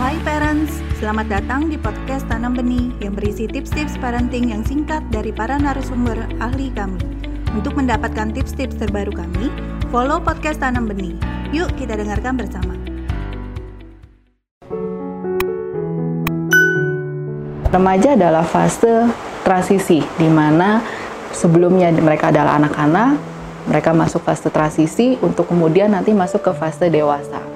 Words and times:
Hai 0.00 0.16
parents, 0.24 0.80
selamat 0.96 1.28
datang 1.28 1.68
di 1.68 1.76
podcast 1.76 2.24
Tanam 2.24 2.56
Benih 2.56 2.96
yang 3.04 3.12
berisi 3.12 3.44
tips-tips 3.44 4.00
parenting 4.00 4.48
yang 4.48 4.64
singkat 4.64 5.04
dari 5.12 5.36
para 5.36 5.60
narasumber 5.60 6.16
ahli 6.40 6.72
kami. 6.72 6.96
Untuk 7.52 7.76
mendapatkan 7.76 8.32
tips-tips 8.32 8.80
terbaru 8.80 9.12
kami, 9.12 9.52
follow 9.92 10.16
podcast 10.16 10.64
Tanam 10.64 10.88
Benih. 10.88 11.12
Yuk 11.52 11.68
kita 11.76 12.00
dengarkan 12.00 12.40
bersama. 12.40 12.72
Remaja 17.68 18.16
adalah 18.16 18.48
fase 18.48 19.12
transisi 19.44 20.00
di 20.16 20.28
mana 20.32 20.80
sebelumnya 21.36 21.92
mereka 22.00 22.32
adalah 22.32 22.56
anak-anak, 22.56 23.20
mereka 23.68 23.92
masuk 23.92 24.24
fase 24.24 24.48
transisi 24.48 25.20
untuk 25.20 25.52
kemudian 25.52 25.92
nanti 25.92 26.16
masuk 26.16 26.40
ke 26.40 26.52
fase 26.56 26.88
dewasa. 26.88 27.51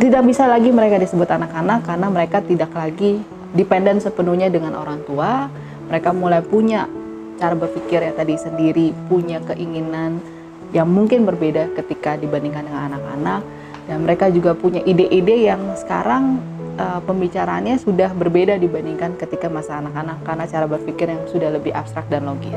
Tidak 0.00 0.24
bisa 0.24 0.48
lagi 0.48 0.72
mereka 0.72 0.96
disebut 0.96 1.28
anak-anak 1.28 1.84
karena 1.84 2.08
mereka 2.08 2.40
tidak 2.40 2.72
lagi 2.72 3.20
dependen 3.52 4.00
sepenuhnya 4.00 4.48
dengan 4.48 4.72
orang 4.80 5.04
tua. 5.04 5.52
Mereka 5.92 6.16
mulai 6.16 6.40
punya 6.40 6.88
cara 7.36 7.52
berpikir 7.52 8.08
yang 8.08 8.16
tadi 8.16 8.32
sendiri, 8.40 8.96
punya 9.12 9.44
keinginan 9.44 10.16
yang 10.72 10.88
mungkin 10.88 11.28
berbeda 11.28 11.76
ketika 11.76 12.16
dibandingkan 12.16 12.64
dengan 12.64 12.96
anak-anak 12.96 13.44
dan 13.92 13.98
mereka 14.00 14.32
juga 14.32 14.56
punya 14.56 14.80
ide-ide 14.88 15.52
yang 15.52 15.60
sekarang 15.76 16.40
uh, 16.80 17.04
pembicaraannya 17.04 17.76
sudah 17.76 18.16
berbeda 18.16 18.56
dibandingkan 18.56 19.20
ketika 19.20 19.52
masa 19.52 19.84
anak-anak 19.84 20.24
karena 20.24 20.44
cara 20.48 20.64
berpikir 20.64 21.12
yang 21.12 21.28
sudah 21.28 21.52
lebih 21.52 21.76
abstrak 21.76 22.08
dan 22.08 22.24
logis. 22.24 22.56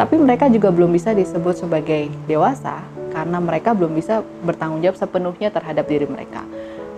Tapi 0.00 0.16
mereka 0.16 0.48
juga 0.48 0.72
belum 0.72 0.88
bisa 0.88 1.12
disebut 1.12 1.68
sebagai 1.68 2.08
dewasa 2.24 2.80
karena 3.12 3.38
mereka 3.44 3.76
belum 3.76 3.92
bisa 3.92 4.24
bertanggung 4.40 4.80
jawab 4.80 4.96
sepenuhnya 4.96 5.52
terhadap 5.52 5.84
diri 5.84 6.08
mereka. 6.08 6.48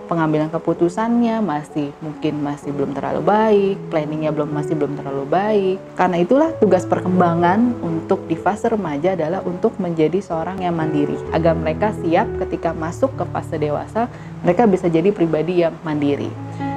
Pengambilan 0.05 0.53
keputusannya 0.53 1.41
masih 1.41 1.89
mungkin 1.97 2.45
masih 2.45 2.69
belum 2.69 2.93
terlalu 2.93 3.25
baik, 3.25 3.75
planningnya 3.89 4.29
belum 4.29 4.53
masih 4.53 4.77
belum 4.77 4.93
terlalu 5.01 5.25
baik. 5.25 5.77
Karena 5.97 6.21
itulah 6.21 6.53
tugas 6.61 6.85
perkembangan 6.85 7.81
untuk 7.81 8.21
di 8.29 8.37
fase 8.37 8.69
remaja 8.69 9.17
adalah 9.17 9.41
untuk 9.41 9.73
menjadi 9.81 10.21
seorang 10.21 10.61
yang 10.61 10.77
mandiri 10.77 11.17
agar 11.33 11.57
mereka 11.57 11.89
siap 12.05 12.29
ketika 12.45 12.77
masuk 12.77 13.17
ke 13.17 13.25
fase 13.33 13.57
dewasa 13.57 14.05
mereka 14.45 14.69
bisa 14.69 14.85
jadi 14.85 15.09
pribadi 15.09 15.65
yang 15.65 15.73
mandiri. 15.81 16.29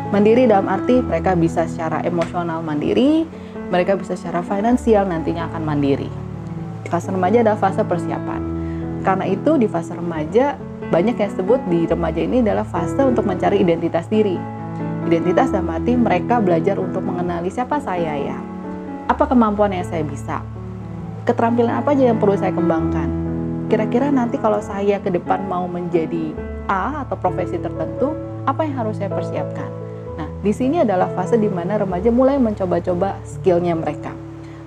Mandiri 0.08 0.48
dalam 0.48 0.64
arti 0.72 1.04
mereka 1.04 1.36
bisa 1.36 1.68
secara 1.68 2.00
emosional 2.08 2.64
mandiri, 2.64 3.28
mereka 3.68 3.92
bisa 3.92 4.16
secara 4.16 4.40
finansial 4.40 5.04
nantinya 5.04 5.52
akan 5.52 5.68
mandiri. 5.68 6.08
Fase 6.88 7.12
remaja 7.12 7.44
adalah 7.44 7.60
fase 7.60 7.84
persiapan. 7.84 8.40
Karena 9.04 9.28
itu 9.28 9.60
di 9.60 9.68
fase 9.68 9.92
remaja 9.92 10.56
banyak 10.88 11.20
yang 11.20 11.32
sebut 11.36 11.60
di 11.68 11.84
remaja 11.84 12.20
ini 12.24 12.40
adalah 12.40 12.64
fase 12.64 12.96
untuk 13.04 13.28
mencari 13.28 13.60
identitas 13.60 14.08
diri. 14.08 14.40
Identitas 15.04 15.52
dalam 15.52 15.68
arti 15.68 15.92
mereka 15.92 16.40
belajar 16.40 16.80
untuk 16.80 17.04
mengenali 17.04 17.52
siapa 17.52 17.76
saya 17.76 18.16
ya. 18.16 18.38
Apa 19.04 19.28
kemampuan 19.28 19.72
yang 19.76 19.84
saya 19.84 20.00
bisa? 20.00 20.40
Keterampilan 21.28 21.84
apa 21.84 21.92
aja 21.92 22.08
yang 22.08 22.16
perlu 22.16 22.40
saya 22.40 22.56
kembangkan? 22.56 23.08
Kira-kira 23.68 24.08
nanti 24.08 24.40
kalau 24.40 24.64
saya 24.64 24.96
ke 24.96 25.12
depan 25.12 25.44
mau 25.44 25.68
menjadi 25.68 26.32
A 26.72 27.04
atau 27.04 27.20
profesi 27.20 27.60
tertentu, 27.60 28.16
apa 28.48 28.64
yang 28.64 28.80
harus 28.80 28.96
saya 28.96 29.12
persiapkan? 29.12 29.68
Nah, 30.16 30.28
di 30.40 30.52
sini 30.56 30.80
adalah 30.80 31.12
fase 31.12 31.36
di 31.36 31.52
mana 31.52 31.76
remaja 31.76 32.08
mulai 32.08 32.40
mencoba-coba 32.40 33.20
skillnya 33.28 33.76
mereka. 33.76 34.16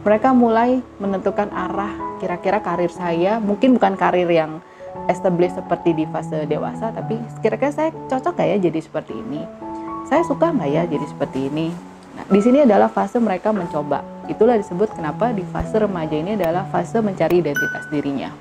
Mereka 0.05 0.37
mulai 0.37 0.85
menentukan 1.01 1.49
arah 1.49 1.93
kira-kira 2.21 2.61
karir 2.61 2.93
saya, 2.93 3.41
mungkin 3.41 3.73
bukan 3.73 3.97
karir 3.97 4.29
yang 4.29 4.61
established 5.07 5.57
seperti 5.57 5.95
di 5.97 6.05
fase 6.09 6.47
dewasa, 6.47 6.91
tapi 6.95 7.19
kira-kira 7.39 7.71
saya 7.71 7.89
cocok 8.09 8.33
nggak 8.37 8.47
ya 8.47 8.57
jadi 8.69 8.79
seperti 8.79 9.13
ini? 9.15 9.41
Saya 10.07 10.23
suka 10.25 10.51
nggak 10.51 10.69
ya 10.69 10.83
jadi 10.87 11.05
seperti 11.07 11.47
ini? 11.47 11.71
Nah, 12.17 12.25
di 12.27 12.39
sini 12.43 12.63
adalah 12.63 12.91
fase 12.91 13.17
mereka 13.17 13.55
mencoba. 13.55 14.03
Itulah 14.27 14.59
disebut 14.59 14.91
kenapa 14.95 15.31
di 15.31 15.43
fase 15.47 15.79
remaja 15.79 16.15
ini 16.15 16.35
adalah 16.35 16.67
fase 16.67 16.99
mencari 16.99 17.39
identitas 17.39 17.87
dirinya. 17.91 18.31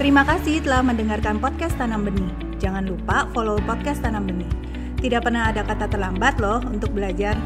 Terima 0.00 0.24
kasih 0.24 0.64
telah 0.64 0.80
mendengarkan 0.80 1.36
podcast 1.36 1.76
Tanam 1.76 2.08
Benih. 2.08 2.32
Jangan 2.56 2.88
lupa 2.88 3.28
follow 3.36 3.60
podcast 3.68 4.00
Tanam 4.00 4.24
Benih. 4.24 4.48
Tidak 5.00 5.20
pernah 5.20 5.52
ada 5.52 5.60
kata 5.60 5.92
terlambat 5.92 6.40
loh 6.40 6.60
untuk 6.64 6.92
belajar. 6.96 7.36